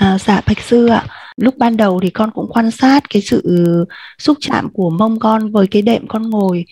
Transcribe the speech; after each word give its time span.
À, 0.00 0.18
dạ 0.18 0.40
Bạch 0.46 0.60
Sư 0.60 0.86
ạ, 0.86 1.06
lúc 1.36 1.58
ban 1.58 1.76
đầu 1.76 2.00
thì 2.02 2.10
con 2.10 2.30
cũng 2.30 2.52
quan 2.52 2.70
sát 2.70 3.10
cái 3.10 3.22
sự 3.22 3.40
ừ, 3.44 3.84
xúc 4.18 4.38
chạm 4.40 4.68
của 4.72 4.90
mông 4.90 5.18
con 5.18 5.52
với 5.52 5.66
cái 5.66 5.82
đệm 5.82 6.06
con 6.08 6.30
ngồi. 6.30 6.64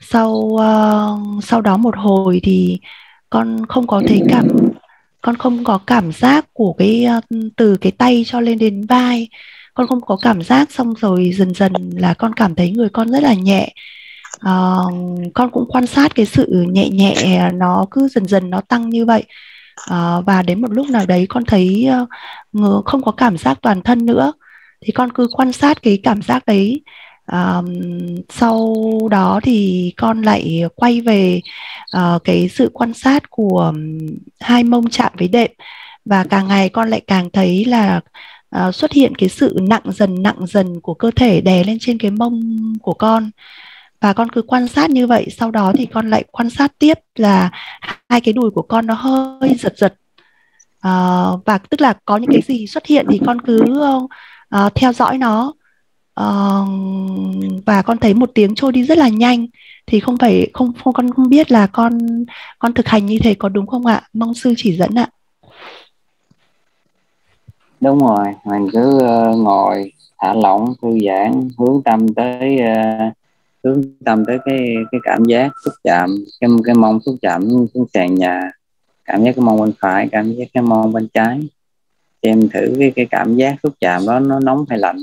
Sau 0.00 0.32
uh, 0.32 1.44
sau 1.44 1.60
đó 1.60 1.76
một 1.76 1.96
hồi 1.96 2.40
thì 2.42 2.78
con 3.30 3.66
không 3.68 3.86
có 3.86 4.02
thấy 4.08 4.22
cảm 4.28 4.48
con 5.22 5.36
không 5.36 5.64
có 5.64 5.78
cảm 5.86 6.12
giác 6.12 6.46
của 6.52 6.72
cái 6.72 7.04
ờ, 7.04 7.20
từ 7.56 7.76
cái 7.76 7.92
tay 7.92 8.24
cho 8.26 8.40
lên 8.40 8.58
đến 8.58 8.86
vai. 8.86 9.28
Con 9.74 9.86
không 9.86 10.00
có 10.00 10.18
cảm 10.22 10.42
giác 10.42 10.72
xong 10.72 10.94
rồi 11.00 11.32
dần 11.34 11.54
dần 11.54 11.72
là 11.94 12.14
con 12.14 12.32
cảm 12.34 12.54
thấy 12.54 12.70
người 12.70 12.88
con 12.88 13.10
rất 13.10 13.22
là 13.22 13.34
nhẹ. 13.34 13.72
Ờ, 14.40 14.84
con 15.34 15.50
cũng 15.50 15.64
quan 15.68 15.86
sát 15.86 16.14
cái 16.14 16.26
sự 16.26 16.64
nhẹ 16.72 16.88
nhẹ 16.88 17.50
nó 17.54 17.86
cứ 17.90 18.08
dần 18.08 18.26
dần 18.26 18.50
nó 18.50 18.60
tăng 18.60 18.90
như 18.90 19.06
vậy 19.06 19.24
Ờ, 19.76 20.22
và 20.26 20.42
đến 20.42 20.60
một 20.60 20.70
lúc 20.72 20.90
nào 20.90 21.06
đấy 21.06 21.26
con 21.28 21.44
thấy 21.44 21.88
uh, 22.58 22.84
không 22.84 23.02
có 23.02 23.12
cảm 23.12 23.38
giác 23.38 23.58
toàn 23.62 23.82
thân 23.82 24.06
nữa 24.06 24.32
thì 24.80 24.92
con 24.92 25.12
cứ 25.12 25.28
quan 25.32 25.52
sát 25.52 25.82
cái 25.82 25.98
cảm 26.02 26.22
giác 26.22 26.46
đấy. 26.46 26.82
Ờm, 27.26 27.66
sau 28.28 28.74
đó 29.10 29.40
thì 29.42 29.92
con 29.96 30.22
lại 30.22 30.62
quay 30.74 31.00
về 31.00 31.40
uh, 31.96 32.24
cái 32.24 32.48
sự 32.48 32.70
quan 32.74 32.94
sát 32.94 33.30
của 33.30 33.72
hai 34.40 34.64
mông 34.64 34.90
chạm 34.90 35.12
với 35.18 35.28
đệm. 35.28 35.50
Và 36.04 36.24
càng 36.24 36.48
ngày 36.48 36.68
con 36.68 36.90
lại 36.90 37.00
càng 37.06 37.30
thấy 37.32 37.64
là 37.64 38.00
ờ, 38.50 38.72
xuất 38.72 38.92
hiện 38.92 39.14
cái 39.14 39.28
sự 39.28 39.58
nặng 39.62 39.82
dần 39.86 40.22
nặng 40.22 40.46
dần 40.46 40.80
của 40.80 40.94
cơ 40.94 41.10
thể 41.16 41.40
đè 41.40 41.64
lên 41.64 41.78
trên 41.80 41.98
cái 41.98 42.10
mông 42.10 42.62
của 42.82 42.94
con 42.94 43.30
và 44.00 44.12
con 44.12 44.28
cứ 44.28 44.42
quan 44.42 44.68
sát 44.68 44.90
như 44.90 45.06
vậy 45.06 45.26
sau 45.38 45.50
đó 45.50 45.72
thì 45.76 45.86
con 45.86 46.10
lại 46.10 46.24
quan 46.30 46.50
sát 46.50 46.72
tiếp 46.78 46.98
là 47.14 47.50
hai 48.08 48.20
cái 48.20 48.32
đùi 48.32 48.50
của 48.50 48.62
con 48.62 48.86
nó 48.86 48.94
hơi 48.94 49.54
giật 49.58 49.72
giật. 49.76 49.94
À, 50.80 51.24
và 51.44 51.58
tức 51.58 51.80
là 51.80 51.94
có 52.04 52.16
những 52.16 52.30
cái 52.32 52.42
gì 52.42 52.66
xuất 52.66 52.86
hiện 52.86 53.06
thì 53.10 53.20
con 53.26 53.40
cứ 53.40 53.64
uh, 54.64 54.74
theo 54.74 54.92
dõi 54.92 55.18
nó. 55.18 55.52
Uh, 56.20 56.68
và 57.66 57.82
con 57.82 57.98
thấy 57.98 58.14
một 58.14 58.30
tiếng 58.34 58.54
trôi 58.54 58.72
đi 58.72 58.84
rất 58.84 58.98
là 58.98 59.08
nhanh. 59.08 59.46
Thì 59.86 60.00
không 60.00 60.16
phải 60.16 60.50
không, 60.54 60.72
không 60.84 60.92
con 60.92 61.10
không 61.10 61.28
biết 61.28 61.52
là 61.52 61.66
con 61.66 61.98
con 62.58 62.74
thực 62.74 62.88
hành 62.88 63.06
như 63.06 63.18
thế 63.22 63.34
có 63.34 63.48
đúng 63.48 63.66
không 63.66 63.86
ạ? 63.86 64.02
Mong 64.12 64.34
sư 64.34 64.54
chỉ 64.56 64.76
dẫn 64.76 64.94
ạ. 64.94 65.08
Đúng 67.80 67.98
rồi 67.98 68.26
mình 68.44 68.68
cứ 68.72 68.96
uh, 68.96 69.36
ngồi 69.36 69.92
thả 70.18 70.34
lỏng 70.34 70.74
thư 70.82 70.88
giãn 71.06 71.48
hướng 71.58 71.82
tâm 71.82 72.14
tới 72.14 72.58
uh, 72.60 73.12
hướng 73.66 73.82
tâm 74.04 74.24
tới 74.24 74.38
cái 74.44 74.74
cái 74.92 75.00
cảm 75.04 75.24
giác 75.24 75.52
xúc 75.64 75.74
chạm 75.84 76.16
cái 76.40 76.50
cái 76.64 76.74
mông 76.74 77.00
xúc 77.06 77.16
chạm 77.22 77.48
xuống 77.74 77.86
sàn 77.94 78.14
nhà 78.14 78.50
cảm 79.04 79.24
giác 79.24 79.32
cái 79.36 79.44
mông 79.44 79.60
bên 79.60 79.72
phải 79.80 80.08
cảm 80.12 80.32
giác 80.32 80.44
cái 80.54 80.62
mông 80.62 80.92
bên 80.92 81.08
trái. 81.08 81.40
Em 82.20 82.48
thử 82.48 82.74
cái 82.78 82.92
cái 82.96 83.06
cảm 83.10 83.36
giác 83.36 83.56
xúc 83.62 83.74
chạm 83.80 84.06
đó 84.06 84.20
nó 84.20 84.40
nóng 84.40 84.64
hay 84.68 84.78
lạnh 84.78 84.96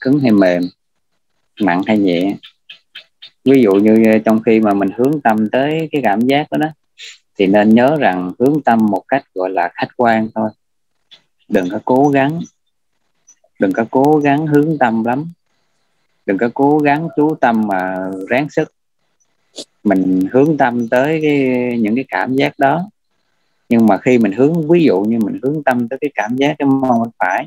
cứng 0.00 0.20
hay 0.20 0.32
mềm 0.32 0.62
nặng 1.60 1.82
hay 1.86 1.98
nhẹ. 1.98 2.36
Ví 3.44 3.62
dụ 3.62 3.74
như 3.74 4.04
ờ, 4.12 4.18
trong 4.18 4.42
khi 4.42 4.60
mà 4.60 4.74
mình 4.74 4.88
hướng 4.96 5.20
tâm 5.20 5.48
tới 5.52 5.88
cái 5.92 6.02
cảm 6.04 6.20
giác 6.20 6.50
đó, 6.50 6.58
đó 6.58 6.68
thì 7.38 7.46
nên 7.46 7.74
nhớ 7.74 7.96
rằng 8.00 8.32
hướng 8.38 8.62
tâm 8.64 8.86
một 8.86 9.02
cách 9.08 9.24
gọi 9.34 9.50
là 9.50 9.70
khách 9.74 9.88
quan 9.96 10.28
thôi. 10.34 10.50
Đừng 11.48 11.68
có 11.70 11.80
cố 11.84 12.08
gắng 12.08 12.40
đừng 13.58 13.72
có 13.72 13.84
cố 13.90 14.20
gắng 14.24 14.46
hướng 14.46 14.78
tâm 14.78 15.04
lắm 15.04 15.32
đừng 16.26 16.38
có 16.38 16.48
cố 16.54 16.78
gắng 16.78 17.08
chú 17.16 17.34
tâm 17.34 17.66
mà 17.66 18.10
ráng 18.28 18.50
sức. 18.50 18.72
Mình 19.84 20.28
hướng 20.32 20.56
tâm 20.56 20.88
tới 20.88 21.18
cái, 21.22 21.38
những 21.78 21.94
cái 21.94 22.04
cảm 22.08 22.34
giác 22.34 22.58
đó. 22.58 22.90
Nhưng 23.68 23.86
mà 23.86 23.98
khi 23.98 24.18
mình 24.18 24.32
hướng 24.32 24.68
ví 24.68 24.84
dụ 24.84 25.00
như 25.00 25.18
mình 25.18 25.38
hướng 25.42 25.62
tâm 25.64 25.88
tới 25.88 25.98
cái 26.00 26.10
cảm 26.14 26.36
giác 26.36 26.54
cái 26.58 26.66
mông 26.66 27.02
bên 27.02 27.10
phải 27.18 27.46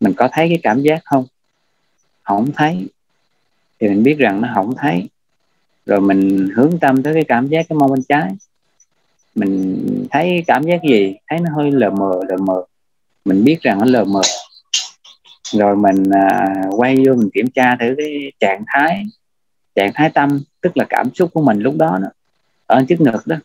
mình 0.00 0.12
có 0.16 0.28
thấy 0.32 0.48
cái 0.48 0.58
cảm 0.62 0.82
giác 0.82 1.00
không? 1.04 1.24
Không 2.22 2.52
thấy. 2.56 2.88
Thì 3.80 3.88
mình 3.88 4.02
biết 4.02 4.18
rằng 4.18 4.40
nó 4.40 4.48
không 4.54 4.74
thấy. 4.76 5.08
Rồi 5.86 6.00
mình 6.00 6.48
hướng 6.56 6.78
tâm 6.78 7.02
tới 7.02 7.14
cái 7.14 7.24
cảm 7.24 7.48
giác 7.48 7.66
cái 7.68 7.76
mông 7.76 7.90
bên 7.90 8.02
trái. 8.08 8.32
Mình 9.34 10.06
thấy 10.10 10.44
cảm 10.46 10.62
giác 10.62 10.80
gì? 10.88 11.16
Thấy 11.28 11.38
nó 11.40 11.50
hơi 11.56 11.70
lờ 11.70 11.90
mờ 11.90 12.20
lờ 12.28 12.36
mờ. 12.36 12.64
Mình 13.24 13.44
biết 13.44 13.62
rằng 13.62 13.78
nó 13.78 13.84
lờ 13.84 14.04
mờ 14.04 14.20
rồi 15.52 15.76
mình 15.76 16.02
uh, 16.02 16.80
quay 16.80 16.96
vô 17.06 17.14
mình 17.14 17.30
kiểm 17.34 17.46
tra 17.54 17.76
thử 17.80 17.94
cái 17.98 18.32
trạng 18.40 18.64
thái 18.66 19.04
trạng 19.74 19.92
thái 19.94 20.10
tâm 20.10 20.40
tức 20.60 20.76
là 20.76 20.86
cảm 20.88 21.14
xúc 21.14 21.30
của 21.32 21.42
mình 21.42 21.58
lúc 21.58 21.74
đó, 21.78 21.98
đó 22.02 22.08
ở 22.66 22.84
trước 22.88 23.00
ngực 23.00 23.26
đó. 23.26 23.36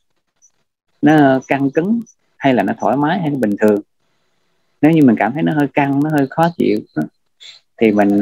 Nó 1.02 1.40
căng 1.48 1.72
cứng 1.72 2.00
hay 2.38 2.54
là 2.54 2.64
nó 2.64 2.74
thoải 2.80 2.98
mái 2.98 3.20
hay 3.20 3.30
nó 3.30 3.38
bình 3.40 3.56
thường. 3.62 3.82
Nếu 4.82 4.92
như 4.92 5.02
mình 5.04 5.16
cảm 5.20 5.34
thấy 5.34 5.44
nó 5.44 5.54
hơi 5.54 5.68
căng 5.74 6.04
nó 6.04 6.10
hơi 6.10 6.28
khó 6.30 6.50
chịu 6.58 6.80
đó, 6.96 7.04
thì 7.78 7.92
mình 7.92 8.20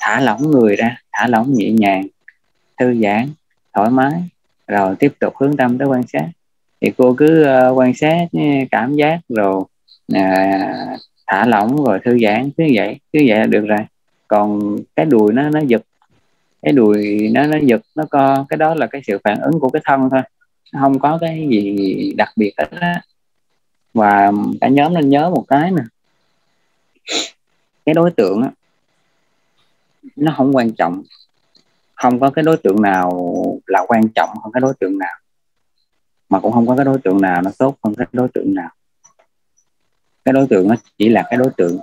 thả 0.00 0.20
lỏng 0.20 0.50
người 0.50 0.76
ra 0.76 0.96
thả 1.12 1.26
lỏng 1.26 1.52
nhẹ 1.52 1.70
nhàng 1.70 2.06
thư 2.78 2.94
giãn 3.02 3.28
thoải 3.74 3.90
mái 3.90 4.12
rồi 4.66 4.96
tiếp 4.98 5.12
tục 5.20 5.34
hướng 5.40 5.56
tâm 5.56 5.78
tới 5.78 5.88
quan 5.88 6.02
sát. 6.12 6.28
Thì 6.80 6.92
cô 6.98 7.14
cứ 7.18 7.42
uh, 7.42 7.78
quan 7.78 7.94
sát 7.94 8.26
ờ, 8.32 8.40
cảm 8.70 8.96
giác 8.96 9.20
rồi 9.28 9.64
uh, 10.12 11.00
thả 11.32 11.46
lỏng 11.46 11.84
rồi 11.84 11.98
thư 12.04 12.18
giãn, 12.18 12.50
cứ 12.56 12.64
vậy 12.74 13.00
cứ 13.12 13.18
vậy 13.26 13.38
là 13.38 13.46
được 13.46 13.66
rồi. 13.66 13.78
Còn 14.28 14.76
cái 14.96 15.06
đùi 15.06 15.32
nó 15.32 15.50
nó 15.50 15.60
giật, 15.66 15.82
cái 16.62 16.72
đùi 16.72 17.28
nó 17.32 17.46
nó 17.46 17.56
giật, 17.62 17.80
nó 17.94 18.04
co, 18.10 18.46
cái 18.48 18.56
đó 18.56 18.74
là 18.74 18.86
cái 18.86 19.02
sự 19.06 19.18
phản 19.24 19.40
ứng 19.40 19.60
của 19.60 19.68
cái 19.68 19.82
thân 19.84 20.08
thôi. 20.10 20.20
Không 20.80 20.98
có 20.98 21.18
cái 21.20 21.48
gì 21.50 22.12
đặc 22.16 22.28
biệt 22.36 22.52
hết 22.58 22.68
á. 22.80 23.02
Và 23.94 24.32
cả 24.60 24.68
nhóm 24.68 24.94
nên 24.94 25.08
nhớ 25.08 25.30
một 25.30 25.44
cái 25.48 25.70
nè. 25.70 25.82
Cái 27.86 27.94
đối 27.94 28.10
tượng 28.10 28.42
á, 28.42 28.50
nó 30.16 30.34
không 30.36 30.56
quan 30.56 30.72
trọng. 30.72 31.02
Không 31.94 32.20
có 32.20 32.30
cái 32.30 32.42
đối 32.42 32.56
tượng 32.56 32.82
nào 32.82 33.34
là 33.66 33.84
quan 33.88 34.08
trọng 34.08 34.30
hơn 34.42 34.52
cái 34.52 34.60
đối 34.60 34.74
tượng 34.80 34.98
nào. 34.98 35.14
Mà 36.28 36.40
cũng 36.40 36.52
không 36.52 36.66
có 36.66 36.76
cái 36.76 36.84
đối 36.84 36.98
tượng 36.98 37.20
nào 37.20 37.42
nó 37.42 37.50
tốt 37.58 37.76
hơn 37.84 37.94
cái 37.94 38.06
đối 38.12 38.28
tượng 38.34 38.54
nào 38.54 38.70
cái 40.24 40.32
đối 40.32 40.46
tượng 40.46 40.68
nó 40.68 40.74
chỉ 40.98 41.08
là 41.08 41.24
cái 41.30 41.38
đối 41.38 41.50
tượng 41.56 41.78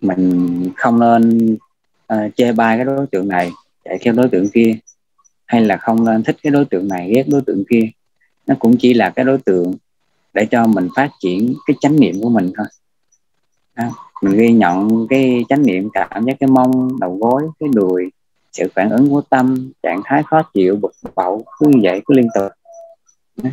mình 0.00 0.70
không 0.76 1.00
nên 1.00 1.54
uh, 2.14 2.36
chê 2.36 2.52
bai 2.52 2.76
cái 2.76 2.84
đối 2.84 3.06
tượng 3.06 3.28
này 3.28 3.50
chạy 3.84 3.98
theo 4.00 4.14
đối 4.14 4.28
tượng 4.28 4.48
kia 4.48 4.76
hay 5.46 5.60
là 5.60 5.76
không 5.76 6.04
nên 6.04 6.22
thích 6.22 6.36
cái 6.42 6.50
đối 6.50 6.64
tượng 6.64 6.88
này 6.88 7.12
ghét 7.14 7.24
đối 7.28 7.42
tượng 7.46 7.64
kia. 7.70 7.88
Nó 8.46 8.54
cũng 8.58 8.76
chỉ 8.78 8.94
là 8.94 9.10
cái 9.10 9.24
đối 9.24 9.38
tượng 9.38 9.74
để 10.34 10.46
cho 10.50 10.66
mình 10.66 10.88
phát 10.96 11.10
triển 11.20 11.54
cái 11.66 11.76
chánh 11.80 12.00
niệm 12.00 12.14
của 12.22 12.28
mình 12.28 12.52
thôi. 12.56 12.66
À, 13.74 13.90
mình 14.22 14.36
ghi 14.36 14.52
nhận 14.52 15.06
cái 15.10 15.44
chánh 15.48 15.62
niệm 15.62 15.88
cảm 15.92 16.24
giác 16.24 16.36
cái 16.40 16.48
mông 16.48 17.00
đầu 17.00 17.18
gối 17.20 17.42
cái 17.60 17.68
đùi 17.74 18.10
sự 18.52 18.68
phản 18.74 18.90
ứng 18.90 19.10
của 19.10 19.20
tâm 19.20 19.72
trạng 19.82 20.00
thái 20.04 20.22
khó 20.22 20.42
chịu 20.54 20.76
bực 20.76 20.92
bội 21.14 21.42
cứ 21.58 21.66
như 21.66 21.78
vậy 21.82 22.02
cứ 22.06 22.14
liên 22.14 22.28
tục. 22.34 22.52
À. 23.42 23.50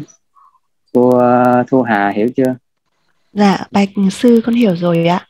cô 0.94 1.22
Thu 1.68 1.82
Hà 1.82 2.10
hiểu 2.10 2.28
chưa? 2.36 2.56
Dạ 3.34 3.66
bạch 3.72 3.90
sư 4.12 4.42
con 4.46 4.56
hiểu 4.56 4.76
rồi 4.76 5.08
ạ. 5.08 5.28